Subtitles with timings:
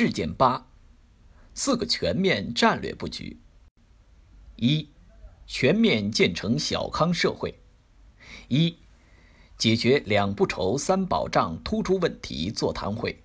[0.00, 0.66] 事件八：
[1.52, 3.38] 四个全面战略布局。
[4.56, 4.88] 一、
[5.46, 7.54] 全面建成小康社会。
[8.48, 8.78] 一、
[9.58, 13.22] 解决两不愁三保障突出问题座谈会。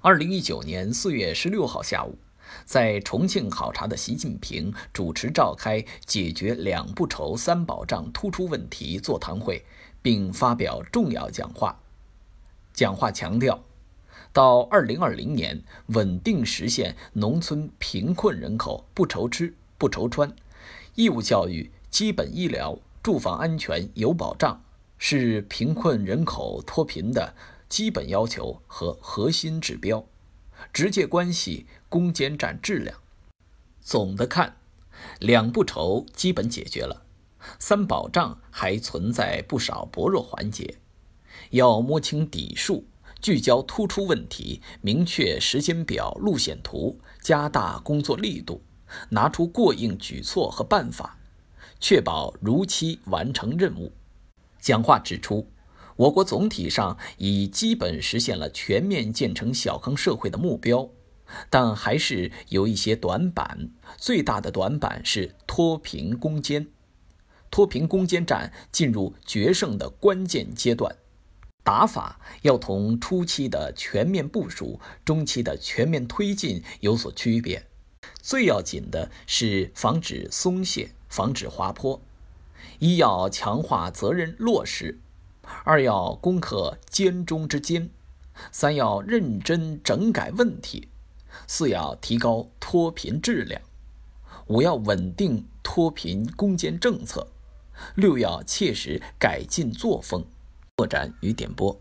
[0.00, 2.18] 二零一九年四月十六号下午，
[2.64, 9.64] 在重庆考察的习近平主持召开解决两不愁三保障突出问题座谈会，
[10.02, 11.80] 并发表重要讲话。
[12.72, 13.62] 讲话强调，
[14.36, 20.30] 到二零二零年稳定实现农村贫困人口不愁吃不愁穿，
[20.94, 24.62] 义务教育、基本医疗、住房安全有保障，
[24.98, 27.34] 是贫困人口脱贫的
[27.70, 30.04] 基本要求和核心指标，
[30.70, 32.94] 直接关系攻坚战质量。
[33.80, 34.56] 总的看，
[35.18, 37.06] 两不愁基本解决了，
[37.58, 40.76] 三保障还存在不少薄弱环节。
[41.52, 42.84] 要摸清底数，
[43.20, 48.62] 聚焦突出问题，明确时间表、路线图，加大工作力度，
[49.10, 51.18] 拿出过硬举措和办法，
[51.80, 53.92] 确保如期完成任务。
[54.60, 55.48] 讲话指出，
[55.96, 60.88] 我国总体上已基本实现了全面建成小康社会的目标，
[61.50, 63.70] 但还是有一些短板。
[63.96, 66.68] 最大的短板是脱贫攻坚，
[67.50, 70.94] 脱贫攻坚战进入决胜的关键阶段。
[71.66, 77.66] 打法要同初期的全面部署、中期的全面推进有所区别。
[78.22, 82.00] 最要紧的是防止松懈、防止滑坡。
[82.78, 85.00] 一要强化责任落实，
[85.64, 87.90] 二要攻克坚中之坚，
[88.52, 90.88] 三要认真整改问题，
[91.48, 93.60] 四要提高脱贫质量，
[94.46, 97.26] 五要稳定脱贫攻坚政策，
[97.96, 100.24] 六要切实改进作风。
[100.78, 101.80] 拓展与点拨，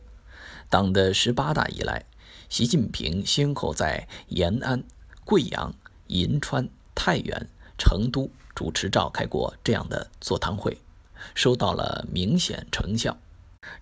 [0.69, 2.05] 党的十八大以来，
[2.47, 4.85] 习近平先后在延安、
[5.25, 5.75] 贵阳、
[6.07, 10.77] 银川、太原、成都主持召开过这样的座谈会，
[11.33, 13.17] 收到了明显成效。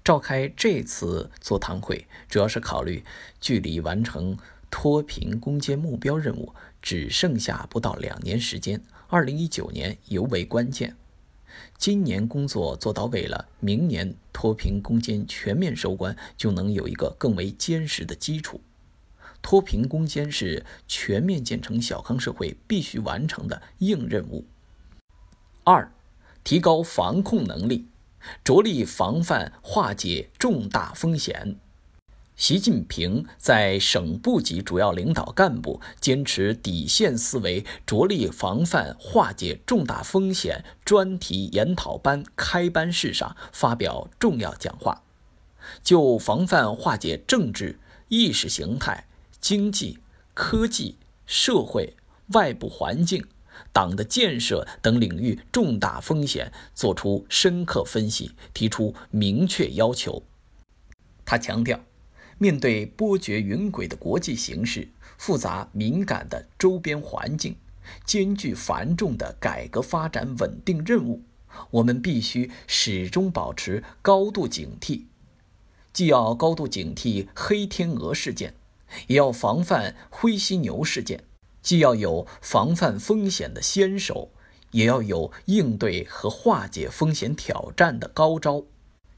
[0.03, 3.06] 召开这次座谈会，主要是考虑
[3.40, 4.35] 距离完成
[4.72, 10.96] 脱贫攻坚目标任务只剩下不到两年时间，二零一九年尤为关键。
[11.78, 18.61] 今年工作做到位了，明年脱贫攻坚全面收官，就能有一个更为坚实的基础。
[19.41, 24.45] 脱贫攻坚是全面建成小康社会必须完成的硬任务。
[25.66, 25.91] 二，
[26.45, 27.88] 提高防控能力，
[28.44, 31.57] 着力防范化解重大风险。
[32.36, 45.04] 习近平在省部级主要领导干部坚持底线思维，着力防范化解重大风险专题研讨班开班式上发表重要讲话，
[45.84, 47.80] 就防范化解政治、
[48.10, 49.06] 意识形态、
[49.40, 50.00] 经济、
[50.34, 51.96] 科技、社会、
[52.30, 53.24] 外部环境、
[53.72, 60.24] 党的建设等领域重大风险作出深刻分析，提出明确要求。
[61.24, 61.80] 他强调。
[62.44, 67.56] 面对波谲云诡的国际形势、复杂敏感的周边环境、
[68.06, 71.22] 艰巨繁重的改革发展稳定任务，
[71.72, 75.03] 我们必须始终保持高度警惕。
[75.94, 78.53] 既要高度警惕黑天鹅事件，
[79.08, 81.20] 也要防范灰犀牛事件；
[81.62, 84.32] 既要有防范风险的先手，
[84.72, 88.66] 也要有应对和化解风险挑战的高招。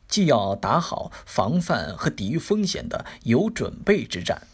[0.08, 4.48] 既要打好防范和抵御风险的有准备之战，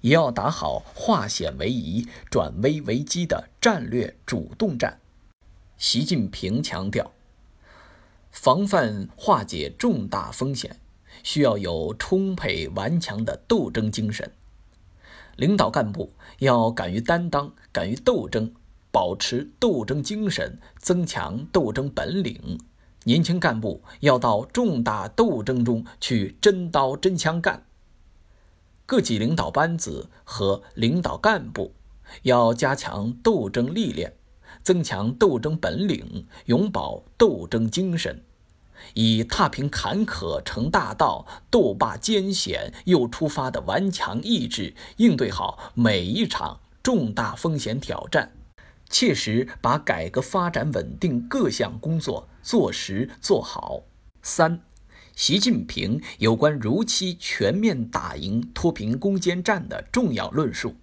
[0.00, 5.00] 也要打好化险为夷、转危为机的战略主动战。
[5.78, 7.12] 习近平强调，
[8.30, 10.76] 防范化解重大风险，
[11.22, 14.30] 需要有充沛顽强的斗争精神。
[15.36, 18.54] 领导干部要敢于担当、敢于斗争，
[18.90, 22.58] 保持斗争精神，增强斗争本领。
[23.06, 27.64] 年轻干部要到重大斗争中去真刀真枪干。
[28.84, 31.72] 各级领导班子和领导干部
[32.22, 34.14] 要加强斗争历练，
[34.60, 38.24] 增强斗争本领，永葆斗争精神，
[38.94, 48.32] 以踏平坎坷成大道、斗罢艰险又出发的顽强意志，应对好每一场重大风险挑战。
[48.88, 53.82] 切实把改革发展稳定各项工作做实做好。
[54.22, 54.60] 三，
[55.14, 60.76] 习近平有关如期全面打赢脱贫攻坚战的重要论述。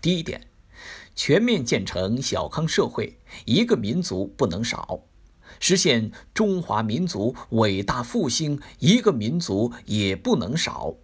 [0.00, 0.46] 第一点，
[1.14, 5.04] 全面建成小康社会，一个民族不能少；
[5.58, 10.94] 实现中华民族伟大复兴，一个民族也不能少。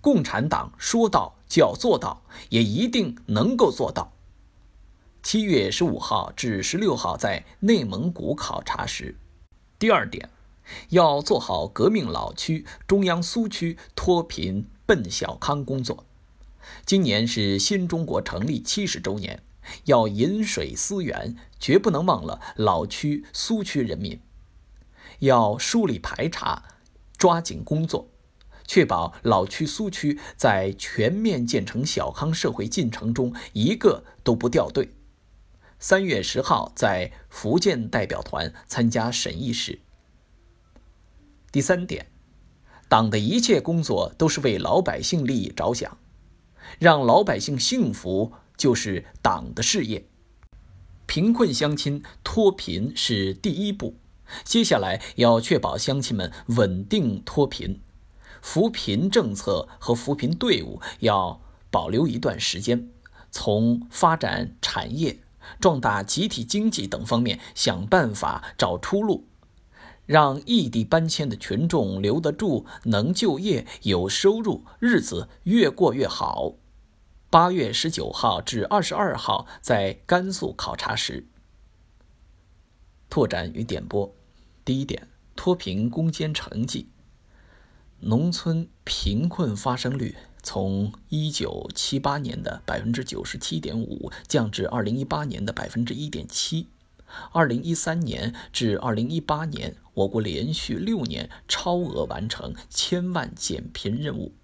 [0.00, 4.15] 共产党说到就要做到，也一定能够做到。
[5.28, 9.16] 七月十五号至十六号在内蒙古考察时，
[9.76, 10.30] 第二点，
[10.90, 16.06] 要做好革命老区中央苏区脱贫奔小康工作。
[16.84, 19.42] 今年是新中国成立七十周年，
[19.86, 24.20] 要饮水思源，绝不能忘了老区苏区人民。
[25.18, 26.62] 要梳理排查，
[27.18, 28.06] 抓紧工作，
[28.64, 34.92] 确保老区苏区在全面建成小康社会进程中一个都不掉队。
[35.78, 39.80] 三月十号，在福建代表团参加审议时。
[41.52, 42.06] 第三点，
[42.88, 45.98] 党的一切工作都是为老百姓利益着想，
[46.78, 50.06] 让老百姓幸福就是党的事业。
[51.04, 53.96] 贫困乡亲脱贫是第一步，
[54.44, 57.80] 接下来要确保乡亲们稳定脱贫，
[58.40, 61.40] 扶贫政策和扶贫队伍要
[61.70, 62.88] 保留一段时间，
[63.30, 65.18] 从发展产业。
[65.60, 69.26] 壮大集体经济等方面想办法找出路，
[70.04, 76.54] 让异地搬迁的群众留得住、能就业、有收入，日子越过越好。
[77.28, 81.26] 八月十九号至二十二号在甘肃考察时，
[83.10, 84.14] 拓展与点拨：
[84.64, 86.88] 第一点，脱贫攻坚成绩，
[88.00, 90.14] 农村贫困发生率。
[90.46, 96.68] 从一九七八年的百分之九十七点五降至二零一八年的百分之一点七，
[97.32, 104.34] 二零一三年至二零一八年，我国连续六年超额完成千万减贫任务，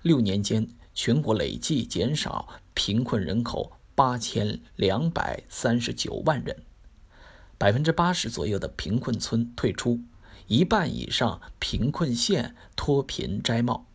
[0.00, 6.62] 六年间全国累计减少贫困人口八千两百三十九万人，
[7.58, 10.00] 百分之八十左右的贫困村退出，
[10.46, 13.86] 一半以上贫困县脱贫摘帽。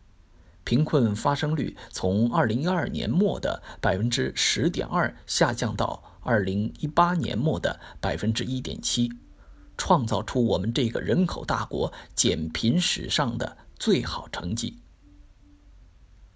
[0.64, 9.12] 贫困发生率从2012年末的百分之十点二下降到2018年末的百分之一点七，
[9.76, 14.78] 创造出我们这个人口大国减贫史上的最好成绩。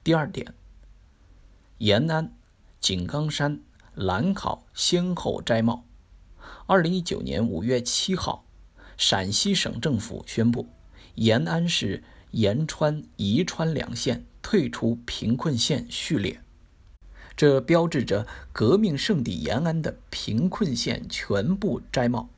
[0.03, 0.55] 第二点，
[1.79, 2.33] 延安、
[2.81, 3.61] 井冈山、
[3.95, 5.85] 兰考先后摘帽。
[6.67, 8.45] 2019年5月7号，
[8.97, 10.69] 陕西省政府宣布，
[11.15, 12.03] 延安市。
[12.33, 16.41] 延川、宜川两县退出贫困县序列，
[17.37, 22.29] 这标志着革命圣地延安的贫困县全部摘帽。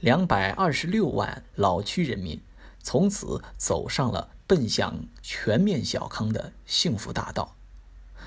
[0.00, 2.40] 两百二十六万老区人民
[2.82, 7.56] 从此走上了奔向全面小康的幸福大道。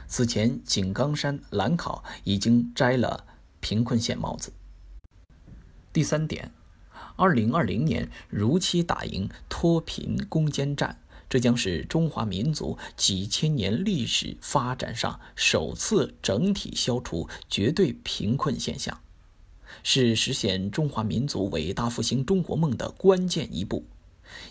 [0.08, 3.26] 此前，井冈山、兰考已经摘了
[3.60, 4.54] 贫困县帽子。
[5.92, 6.52] 第三点。
[7.18, 19.02] 二零二零年如期打赢脱贫攻坚战，这将是中华民族几千年历史发展上首次整体消除绝对贫困现象，
[19.82, 23.86] 是实现中华民族伟大复兴中国梦的关键一步，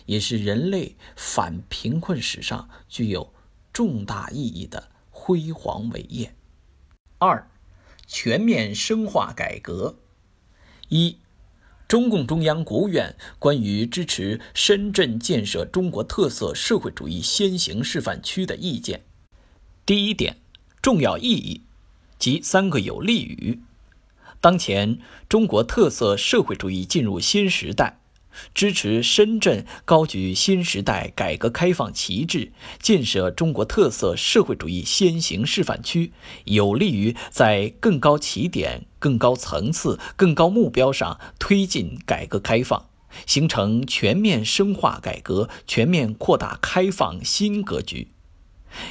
[0.05, 3.31] 也是人类反贫困史上具有
[3.71, 6.33] 重大意义的辉煌伟业。
[7.19, 7.47] 二，
[8.07, 9.99] 全面深化改革。
[10.89, 11.17] 一。
[11.87, 19.03] 中共中央、国务院关于支持深圳建设中国特色社会主义先行示范区的意见，
[19.85, 20.37] 第一点，
[20.81, 21.61] 重要意义
[22.17, 23.59] 及三个有利于：
[24.41, 24.97] 当前
[25.29, 27.99] 中国特色社会主义进入新时代。
[28.53, 36.11] 支持深圳高举新时代改革开放旗帜，建设中国特色社会主义先行示范区，
[36.45, 42.87] 有利于在更高起点、更高层次、更高目标上推进改革开放，
[43.25, 48.09] 形成全面深化改革、全面扩大开放新格局，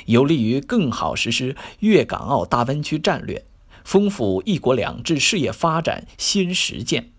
[0.07, 3.45] 有利于更好实施粤港澳大湾区战略，
[3.85, 7.14] 丰富“一国两制”事业发展新实践。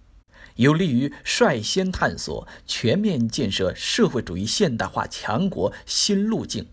[0.56, 6.66] 有利于率先探索全面建设社会主义现代化强国新路径，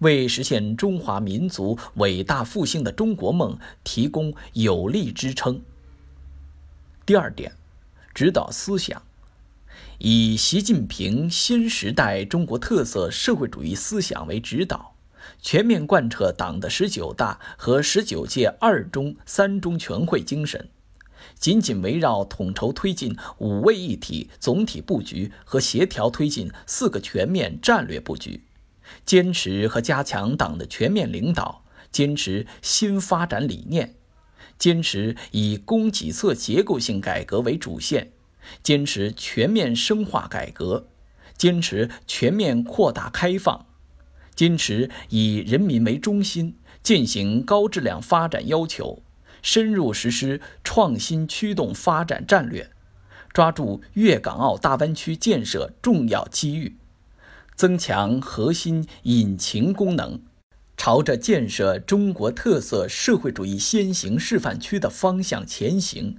[0.00, 5.62] 为实现中华民族伟大复兴的中国梦提供有力支撑。
[7.06, 7.52] 第二点，
[8.14, 9.02] 指导思想，
[9.98, 14.94] 以习近平新时代中国特色社会主义思想为指导，
[15.40, 20.68] 全面贯彻党的十九大和十九届二中、三中全会精神。
[21.38, 28.42] 紧紧围绕统筹推进五位一体总体布局和协调推进四个全面战略布局，
[29.04, 33.94] 坚持和加强党的全面领导，坚持新发展理念，
[34.58, 38.12] 坚持以供给侧结构性改革为主线，
[38.62, 40.88] 坚持全面深化改革，
[41.36, 43.66] 坚持全面扩大开放，
[44.34, 49.02] 坚持以人民为中心，践行高质量发展要求，
[49.44, 52.68] 深入实施创新驱动发展战略，
[53.32, 56.76] 抓住粤港澳大湾区建设重要机遇，
[57.54, 60.18] 增强核心引擎功能，
[60.76, 66.18] 朝着建设中国特色社会主义先行示范区的方向前行，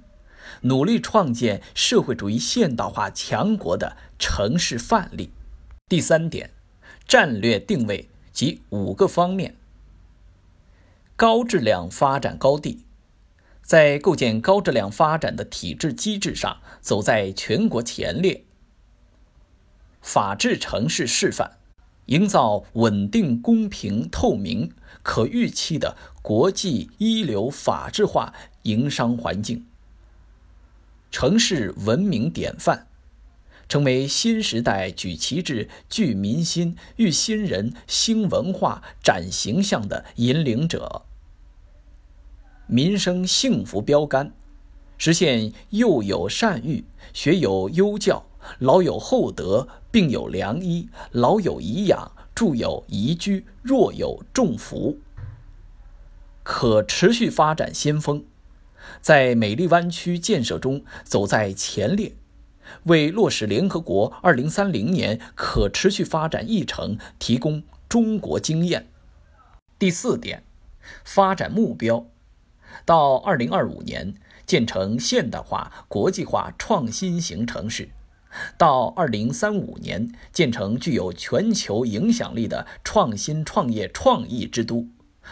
[0.62, 5.30] 努力创建社会主义现代化强国的城市范例。
[5.88, 6.52] 第三点。
[7.08, 9.54] 战略定位及五个方面：
[11.14, 12.80] 高质量发展高地，
[13.66, 18.44] 在构建高质量发展的体制机制上走在全国前列；
[20.00, 21.50] 法治城市示范，
[22.04, 28.32] 营造稳定、公平、透明、可预期的国际一流法治化
[28.62, 29.64] 营商环境；
[31.10, 32.86] 城市文明典范。
[33.68, 41.05] 成为新时代举旗帜、聚民心、育新人、兴文化、展形象的引领者，
[42.66, 44.32] 民生幸福标杆，
[44.98, 48.26] 实现幼有善育、学有优教、
[48.58, 54.98] 老有厚德、病有良医、老有颐养、住有宜居、弱有重福。
[56.42, 58.24] 可持续发展先锋，
[59.00, 62.14] 在美丽湾区建设中走在前列。
[62.84, 68.88] 为落实联合国2030年可持续发展议程提供中国经验。
[69.78, 70.42] 第四点，
[71.04, 72.06] 发展目标，
[72.84, 74.14] 到2025年
[74.44, 77.88] 建成现代化、国际化、创新型城市；
[78.58, 84.88] 到2035年建成具有全球影响力的创新创业创意之都，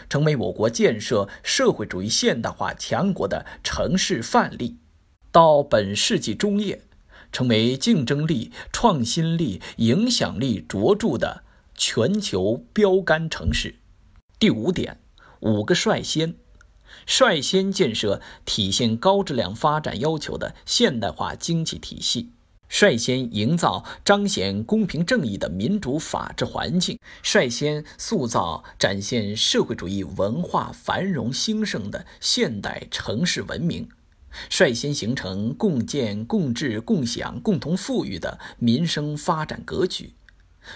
[0.09, 4.77] 成为我国建设社会主义现代化强国的城市范例；
[5.31, 6.83] 到本世纪中叶。
[7.33, 11.43] 成为竞争力、创新力、影响力卓著的
[11.75, 13.81] 全球标杆城市。
[14.39, 15.01] 第五点，
[15.41, 16.37] 五个率先，
[17.07, 22.31] 率先建设体现高质量发展要求的现代化经济体系，
[22.69, 33.89] 率先营造彰显公平正义的民主法治环境，率先塑造展现社会主义文化繁荣兴盛的现代城市文明。
[34.51, 40.15] 率先形成共建、共治、共享、共同富裕的民生发展格局，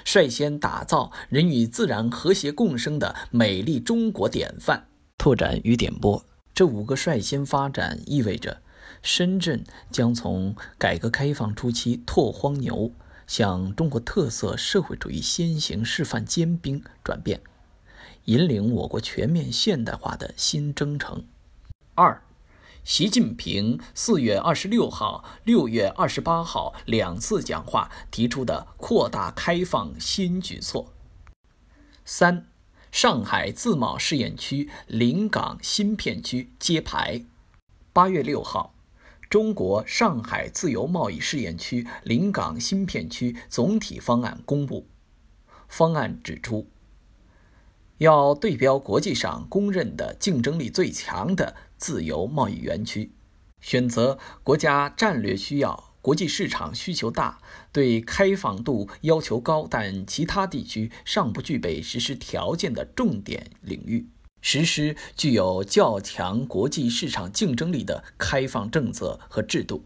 [0.04, 4.86] 率先打造人与自然和谐共生的美丽中国典范。
[5.18, 8.62] 拓展与点拨：这五个率先发展意味着，
[9.02, 12.92] 深圳将从改革开放初期拓荒牛
[13.26, 17.40] 向中国特色社会主义先行示范尖兵转变，
[18.26, 21.24] 引领我国全面现代化的新征程。
[21.94, 22.22] 二。
[22.84, 30.90] 习近平四月二十六号、六月二十八号两次讲话提出的扩大开放新举措。
[32.06, 32.46] 三、
[33.00, 37.24] 上海自贸试验区临港新片区揭牌。
[37.92, 38.74] 八月六号，
[39.30, 44.88] 中国上海自由贸易试验区临港新片区总体方案公布。
[45.68, 46.66] 方案指出，
[47.98, 51.54] 要对标国际上公认的竞争力最强的。
[51.76, 53.12] 自由贸易园区，
[53.60, 57.38] 选择国家战略需要、国际市场需求大、
[57.70, 64.08] 对开放度要求高，但其他地区尚不具备实施条件的重点领域，
[64.40, 69.84] 实施具有较强国际市场竞争力的开放政策和制度，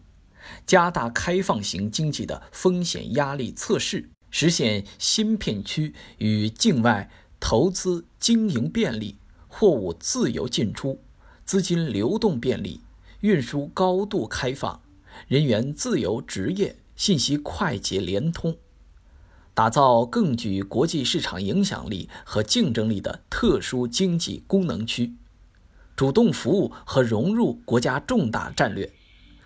[0.64, 7.11] 加大开放型经济的风险压力测试，实现新片区与境外
[7.41, 9.17] 投资经营便利，
[9.49, 11.00] 货物自由进出。
[11.45, 12.81] 资金流动便利，
[13.23, 14.81] 运输高度开放，
[15.28, 18.57] 人员自由职业，信息快捷联通，
[19.54, 25.14] 打造更具国际市场影响力和竞争力的特殊经济功能区，
[25.95, 28.92] 主动服务和融入国家重大战略，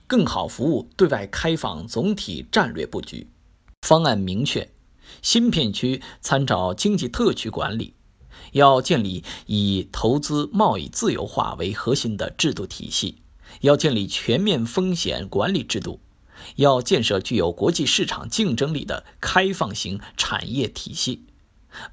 [0.06, 3.28] 更好服务对外开放总体战略布局。
[3.82, 4.68] 方案明确，
[5.22, 7.94] 新片区参照经济特区管理。
[8.52, 13.16] 要建立以投资贸易自由化为核心的制度体系，
[13.60, 16.00] 要建立全面风险管理制度，
[16.56, 21.24] 要建设具有国际市场竞争力的开放型产业体系。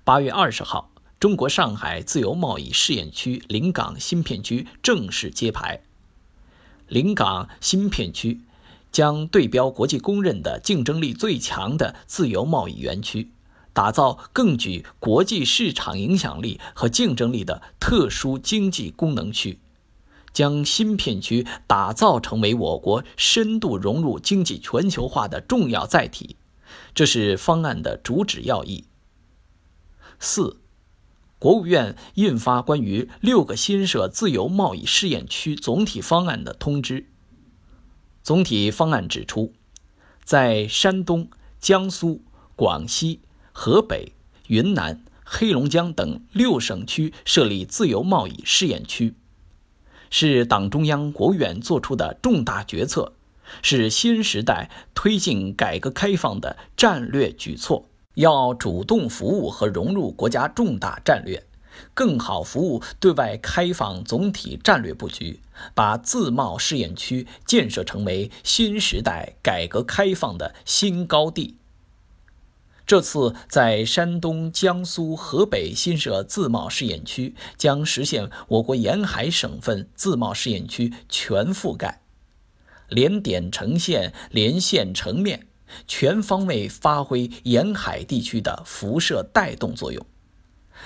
[0.03, 5.81] 八月二十号，中国上海自由贸易试验区临港新片区正式揭牌。
[6.87, 8.41] 临港新片区
[8.91, 13.31] 将对标国际公认的竞争力最强的自由贸易园区。
[13.75, 19.57] 打造更具国际市场影响力和竞争力的特殊经济功能区，
[20.33, 26.35] 将新片区打造成为我国深度融入经济全球化的重要载体，
[26.93, 28.85] 这是方案的主旨要义。
[30.19, 30.57] 四、
[31.37, 37.07] 国务院印发关于六个新设自由贸易试验区总体方案的通知。
[38.23, 39.53] 总体方案指出，
[40.23, 42.21] 在山东、江苏、
[42.55, 43.19] 广西、
[43.51, 44.13] 河北、
[44.47, 49.15] 云南、黑龙江等六省区设立自由贸易试验区，
[50.15, 53.13] 是党中央、国务院作出的重大决策，
[53.63, 57.87] 是新时代推进改革开放的战略举措。
[58.13, 61.43] 要主动服务和融入国家重大战略，
[61.95, 65.39] 更好服务对外开放总体战略布局，
[65.73, 71.57] 把自贸试验区建设成为新时代改革开放的新高地。
[72.85, 82.01] 这次在山东、江苏、河北新设自贸试验区，将实现我国沿海省份自贸试验区全覆盖，
[82.89, 85.47] 连点成线，连线成面。
[85.87, 90.05] 全方位发挥沿海地区的辐射带动作用，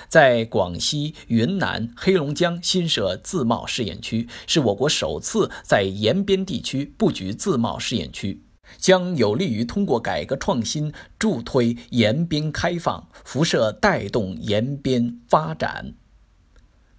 [0.08, 8.42] 在广西、云南、黑龙江新设自贸试验区，是我国首次在沿边地区布局自贸试验区，
[8.76, 15.94] 将有利于通过改革创新助推沿边开放，辐射带动沿边发展。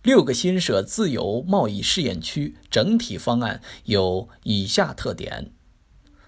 [0.02, 5.52] 六个新设自由贸易试验区整体方案有以下特点。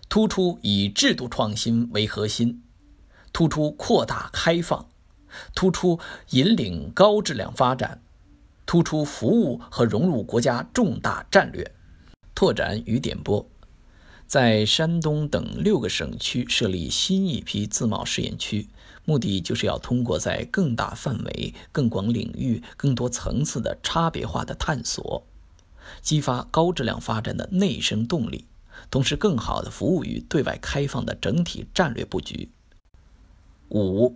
[0.09, 2.61] 突出以制度创新为核心，
[3.31, 4.89] 突出扩大开放，
[5.55, 5.99] 突出
[6.31, 8.01] 引领高质量发展，
[8.65, 11.73] 突出服务和融入国家重大战略。
[12.35, 13.49] 拓展与点拨，
[14.31, 18.69] 在山东等六个省区设立新一批自贸试验区，
[19.03, 25.25] 目的就是要通过在更大范围、更广领域、更多层次的差别化的探索，
[26.01, 28.45] 激发高质量发展的内生动力。
[28.89, 32.49] 同时，更好地服务于对外开放的整体战略布局。
[33.67, 34.15] 五，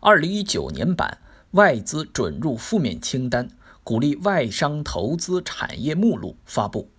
[0.00, 1.18] 二零一九年版
[1.52, 3.48] 外资准入负面清单，
[3.84, 6.90] 鼓励外商投资产业目录发布。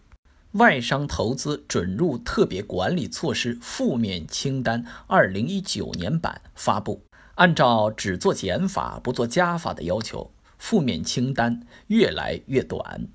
[0.58, 7.04] 外商投资准入特别管理措施负面清单二零一九年版发布。
[7.36, 13.08] 按照只做减法不做加法的要求，负面清单越来越短。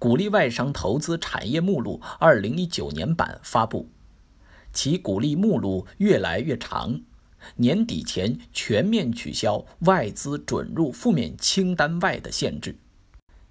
[0.00, 3.88] 鼓励外商投资产业目录二零一九年版发布，
[4.72, 7.00] 其鼓励目录越来越长，
[7.54, 12.76] 年底前全面取消外资准入负面清单外的限制。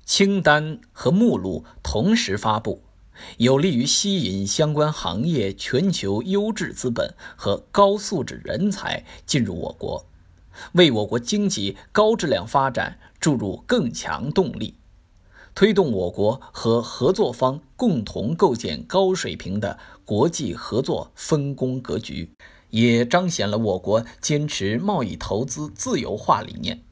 [0.04, 2.84] 清单和目录同时发布，
[3.38, 10.06] 有利于吸引相关行业全球优质资本和高素质人才进入我国，
[10.74, 14.76] 为我国经济高质量发展注入更强动力。
[15.56, 22.30] 推动我国和合作方共同构建高水平的国际合作分工格局，
[22.70, 26.84] 也彰显了我国坚持贸易投资自由化理念、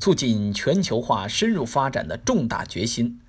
[0.00, 3.19] 促进全球化深入发展的重大决心，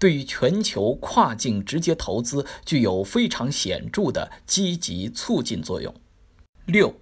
[0.00, 5.94] 对于全球跨境直接投资具有非常显著的积极促进作用。
[6.66, 6.92] 六。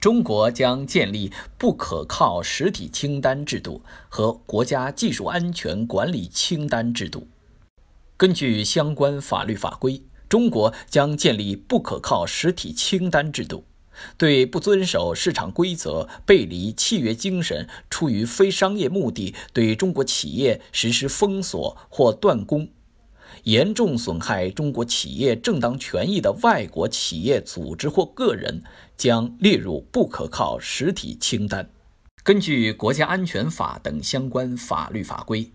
[0.00, 7.26] 中国将建立不可靠实体清单制度和国家技术安全管理清单制度。
[8.16, 13.64] 根据相关法律法规，中国将建立不可靠实体清单制度，
[14.16, 22.68] 对不遵守市场规则、背离契约精神、出于非商业目的对中国企业实施封锁或断供。
[23.42, 28.62] 严重损害中国企业正当权益的外国企业组织或个人
[28.96, 31.68] 将列入不可靠实体清单。
[32.22, 35.50] 根据国家安全法等相关法律法规，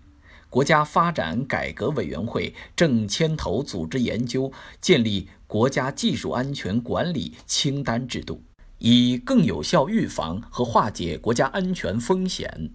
[0.52, 8.44] 国家发展改革委员会正牵头组织研究建立国家技术安全管理清单制度，
[8.78, 12.70] 以更有效预防和化解国家安全风险。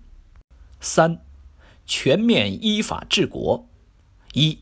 [0.81, 1.21] 三、
[1.87, 3.69] 全面依法治国。
[4.33, 4.59] 一。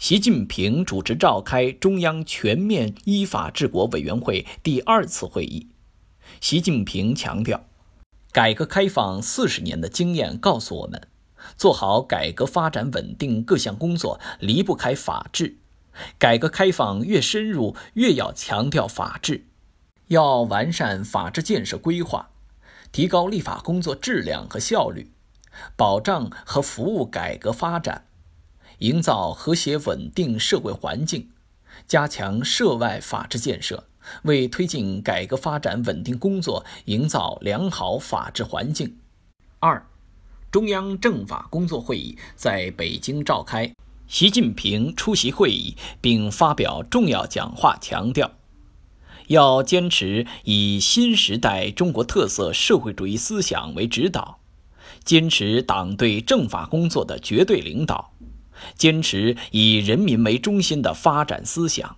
[0.00, 5.68] 习近平主持召开中央全面依法治国委员会第二次会议。
[6.40, 7.68] 习近平强调，
[8.32, 11.06] 改革开放四十年的经验告诉我们，
[11.56, 15.58] 做好改革发展稳定各项工作离不开法治。
[16.18, 19.46] 改革开放越深入，越要强调法治，
[20.08, 22.30] 要完善法治建设规划，
[22.92, 25.10] 提高立法工作质量和效率，
[25.76, 28.06] 保障和服务改革发展。
[28.78, 31.30] 营造和谐稳定社会环境，
[31.86, 33.84] 加强涉外法治建设，
[34.22, 38.98] 为推进改革发展稳定工作营造良好法治环境。
[39.60, 39.86] 二，
[40.50, 43.72] 中央政法工作会议在北京召开，
[44.06, 48.32] 习近平出席会议并发表重要讲话，强调
[49.28, 54.40] 要坚持以新时代中国特色社会主义思想为指导。
[55.02, 58.12] 坚持党对政法工作的绝对领导，
[58.76, 61.96] 坚持以人民为中心的发展思想，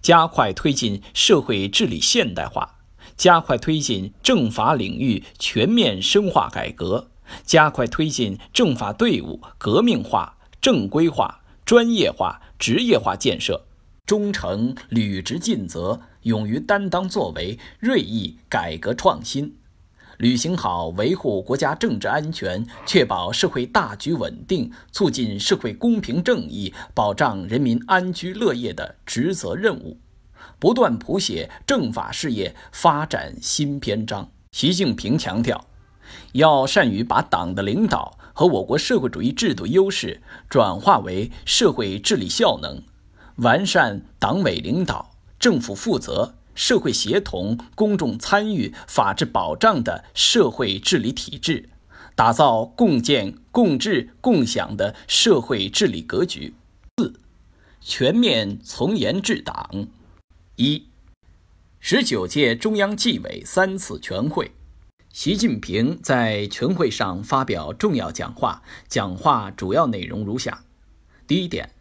[0.00, 2.78] 加快推进社会治理现代化，
[3.16, 7.10] 加快推进政法领域全面深化改革，
[7.44, 13.64] 加快推进政法队伍革命化、正规化、专业化、职业化建设，
[14.06, 19.56] 忠诚履职尽责，勇于担当作为，锐意改革创新。
[20.18, 29.98] 履行好维护国家政治安全、确保社会大局稳定、促进社会公平正义、保障人民安居乐业的职责任务，
[30.60, 34.30] 不断谱写政法事业发展新篇章。
[34.52, 35.66] 习近平强调，
[36.34, 42.82] 要善于把党的领导和我国社会主义制度优势转化为社会治理效能，
[43.36, 46.34] 完善党委领导、政府负责。
[46.54, 51.70] 社会协同、公众参与、法治保障的社会治理体制，
[52.14, 56.52] 打造共建、共治、共享的社会治理格局。
[56.98, 57.14] 四、
[57.80, 59.86] 全面从严治党。
[60.56, 60.88] 一、
[61.80, 64.52] 十九届中央纪委三次全会，
[65.12, 70.64] 习近平在全会上发表重要讲话，讲话主要内容如下：
[71.26, 71.74] 第一点，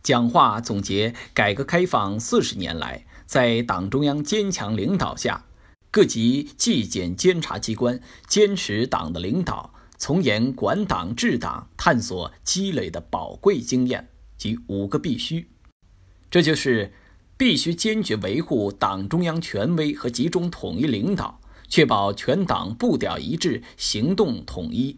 [0.00, 3.04] 讲话总结改革开放四十年来。
[3.26, 5.44] 在党中央坚强领导下，
[5.90, 15.50] 各级纪检监察机关坚持党的领导，从严管党治党，探索积累的宝贵经验及五个必须。
[16.30, 16.92] 这就是
[17.36, 24.96] 必须坚决维护党中央权威和集中统一领导，确保全党步调一致、行动统一；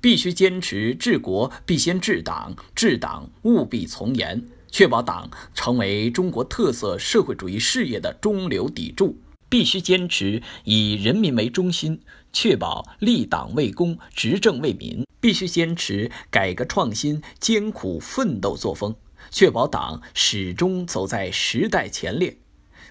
[0.00, 4.44] 必须坚持治国必先治党，治党务必从严。
[4.70, 9.18] 确保党成为中国特色社会主义事业的中流砥柱，
[9.48, 12.00] 必须坚持以人民为中心，
[12.34, 18.94] 确保立党为公、执政为民；必须坚持改革创新艰苦奋斗作风，
[19.30, 22.34] 确保党始终走在时代前列；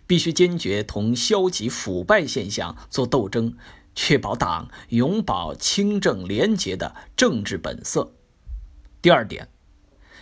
[0.08, 3.54] 必须坚决同消极腐败现象作斗争，
[3.93, 8.13] 确保党永葆清正廉洁的政治本色。
[9.02, 9.50] 第二点。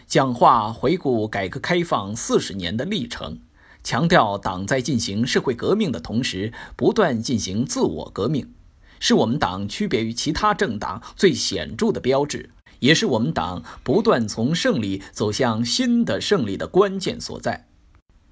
[0.07, 3.39] 讲话回顾改革开放四十年的历程，
[3.83, 8.53] 强调党在进行社会革命的同时，不断进行自我革命，
[8.99, 17.67] 是我们党区别于其他政党最显著的标志，也是我们党不断从胜利走向新的胜利的关键所在。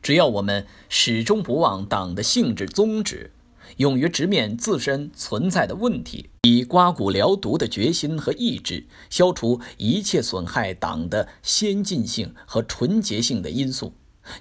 [0.04, 3.32] 只要我们始终不忘党的性质宗旨。
[3.78, 13.94] 勇于直面自身存在的问题，以刮骨疗毒的决心和意志，消除一切损害党的先进性和纯洁性的因素，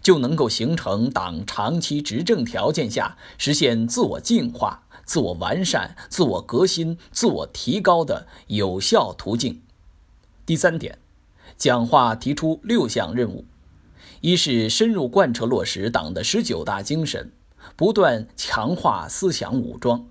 [0.03, 9.63] 就能够形成党长期执政条件下实现自我进化、自我完善、自我革新、自我提高的有效途径。
[10.45, 10.99] 第三点，
[11.57, 13.47] 讲话提出六项任务：
[14.23, 17.33] 一是深入贯彻落实党的十九大精神。
[17.75, 20.07] 不断强化思想武装，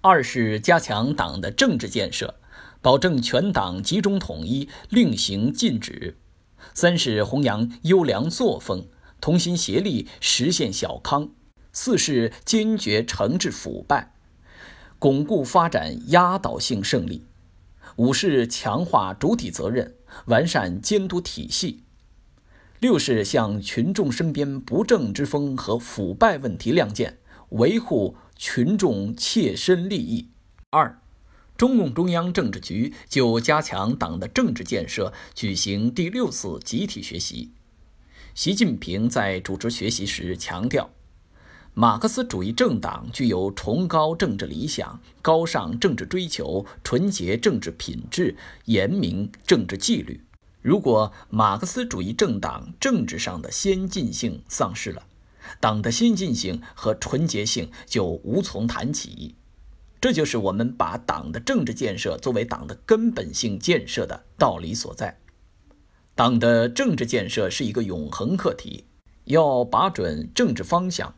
[0.00, 2.34] 二是加强党的政治建设，
[2.80, 6.14] 保证全党集中统一，令行禁止；
[6.72, 8.86] 三是弘扬优良作风，
[9.20, 11.28] 同心协力实现小康；
[11.72, 14.14] 四是坚决惩治腐败，
[14.98, 17.22] 巩固发展压倒性胜利；
[17.96, 19.94] 五是强化主体责任，
[20.26, 21.84] 完善监督体系。
[22.82, 27.16] 六是向群众身边不正之风和腐败问题亮剑，
[27.50, 30.30] 维护群众切身利益。
[30.70, 31.00] 二，
[31.56, 37.52] 中共中央政治局就加强党的政治建设举行第六次集体学习。
[38.34, 40.90] 习近平在主持学习时强调，
[41.74, 50.20] 马克思主义政党具有崇高政治理想、高尚政治追求、纯洁政治品质、严明政治纪律。
[50.62, 55.02] 如果马克思主义政党政治上的先进性丧失了，
[55.60, 59.34] 党的先进性和纯洁性就无从谈起。
[60.00, 65.18] 这就是我们把党的政治建设作为党的根本性建设的道理所在。
[66.14, 68.84] 党的政治建设是一个永恒课题，
[69.24, 71.14] 要把准政治方向，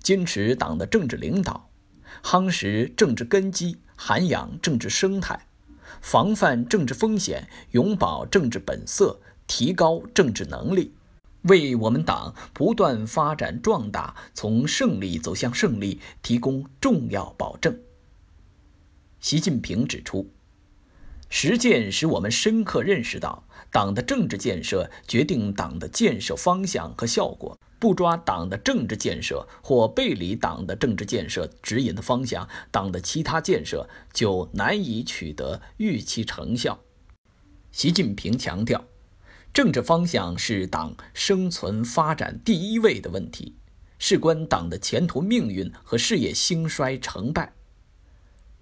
[0.00, 1.68] 坚持党的政治领导，
[2.22, 5.46] 夯实政治根基，涵养政治生态。
[6.04, 10.92] 防范政治风险，永葆政治本色，提高政治能力，
[11.44, 17.80] 为我们党不断发展壮大、从胜利走向胜利提供重要保证。
[19.18, 20.30] 习近平指出，
[21.30, 27.58] 实践使我们深刻认识到，党的政治建设决定党的建设方向和效果。
[27.84, 36.80] 不抓党的政治建设或背离党的政治建设指引的方向，党的其他建设就难以取得预期成效。
[37.72, 38.82] 习近平强调，
[39.52, 43.54] 政治方向是党生存发展第一位的问题，
[43.98, 47.52] 事关党的前途命运和事业兴衰成败。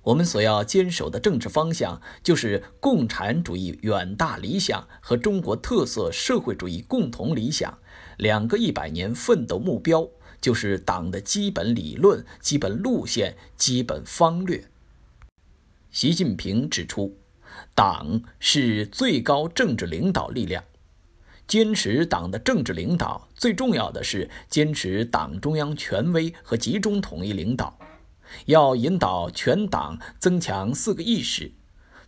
[0.02, 7.78] 我们所要坚守的政治方向，就是共产主义远大理想和中国特色社会主义共同理想
[8.22, 10.08] 两个一百年奋斗目标，
[10.40, 14.70] 就是党的基本理论、基本路线、基本方略。
[15.90, 17.18] 习近平指出，
[17.74, 20.62] 党是最高政治领导力量，
[21.48, 27.76] 坚持党的政治领导，最重要的是坚持党中央权威和集中统一领导。
[28.46, 31.50] 要引导全党增强四个意识，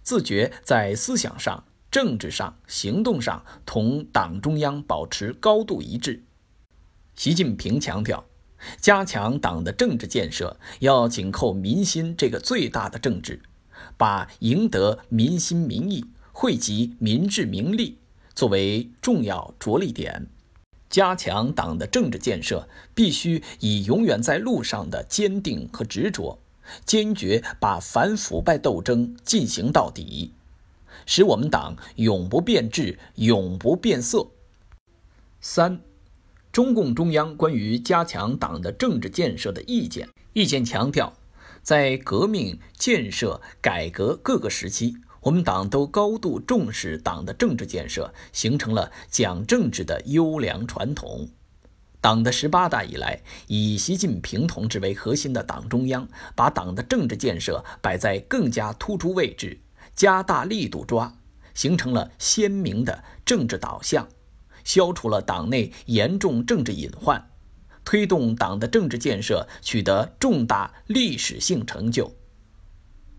[0.04, 6.24] 自觉在思想上、政治上、行动上同党中央保持高度一致。
[7.14, 8.24] 习近平强调，
[8.80, 13.40] 加强党的政治建设要紧扣民心这个最大的政治，
[13.96, 17.98] 把赢得民心民意、惠及民智民力
[18.34, 20.26] 作为重要着力点。
[20.90, 26.40] 加强党的政治建设，必须以永远在路上的坚定和执着，
[26.84, 30.32] 坚决把反腐败斗争进行到底，
[31.06, 34.28] 使我们党永不变质、永不变色。
[35.40, 35.80] 三、
[36.52, 41.12] 中共中央关于加强党的政治建设的意见，意见强调，
[41.62, 44.96] 在革命、建设、改革各个时期。
[45.20, 51.26] 我们党都高度重视党的政治建设，形成了讲政治的优良传统。
[52.02, 59.58] 党的十八大以来，以习近平同志为核心的党中央，把党的政治建设摆在更加突出位置，
[59.94, 61.16] 加大力度抓，
[61.54, 64.08] 形成了鲜明的政治导向，
[64.64, 67.30] 消除了党内严重政治隐患，
[67.84, 72.14] 推动党的政治建设取得重大历史性成就。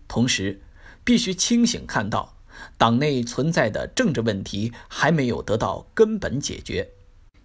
[0.06, 0.62] 同时，
[1.02, 2.36] 必须清醒看到，
[2.76, 6.90] 党内存在的政治问题还没有得到根本解决，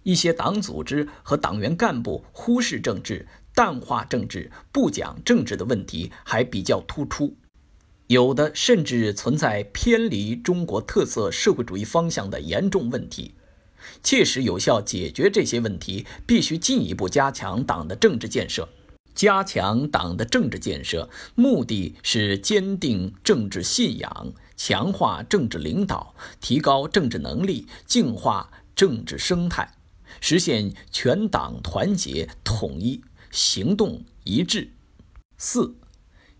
[0.02, 7.36] 一些党组织和党员干部忽视政治、淡化政治、不讲政治的问题还比较突出，
[8.12, 13.32] 有的甚至存在偏离中国特色社会主义方向的严重问题。
[14.02, 18.68] 切实有效解决这些问题，必须进一步加强党的政治建设。
[19.14, 29.72] 加强党的政治建设，目的是坚定政治信仰，强化政治领导，提高政治能力，净化政治生态，
[30.20, 34.70] 实现全党团结统一，行动一致。
[35.38, 35.74] 四，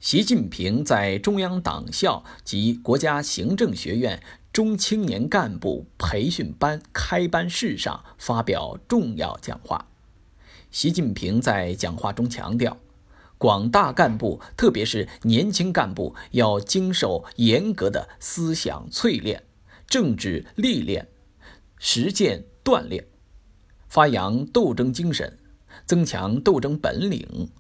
[0.03, 4.21] 习近平在中央党校及国家行政学院
[4.53, 9.87] 中青年干部培训班开班式上发表重要讲话。
[10.73, 12.79] 习近平在讲话中强调，
[13.39, 19.45] 广大干部，特别是年轻干部，要经受严格的思想淬炼、
[19.87, 21.07] 政治历练、
[21.79, 23.07] 实践锻炼，
[23.87, 25.39] 发扬斗争精神，
[25.87, 27.53] 增强斗争本领，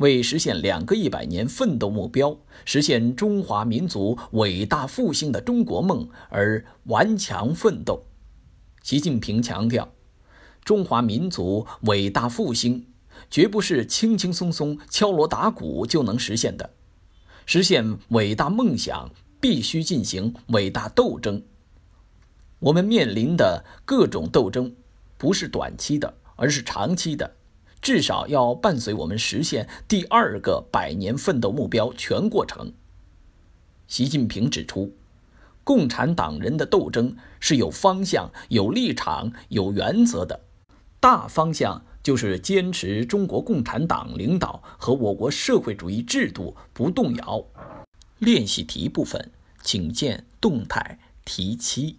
[0.00, 8.04] 为实现两个一百年奋斗目标、实现中华民族伟大复兴的中国梦而顽强奋斗。
[8.82, 9.92] 习近平强调。
[10.62, 12.86] 中华民族伟大复兴，
[13.30, 16.70] 绝不是轻轻松松敲锣打鼓就能实现的。
[17.46, 19.10] 实现伟大梦想，
[19.40, 21.42] 必须进行伟大斗争。
[22.58, 24.74] 我们面临的各种斗争，
[25.16, 27.36] 不是短期的，而是长期的，
[27.82, 32.72] 至少要伴随我们实现第二个百年奋斗目标全过程。
[33.88, 34.92] 习近平指出，
[35.64, 40.40] 共产党人的斗争是有方向、有立场、有原则的。
[41.00, 47.44] 大方向就是坚持中国共产党领导和我国社会主义制度不动摇。
[48.18, 49.30] 练习题部分，
[49.62, 51.96] 请见动态题七。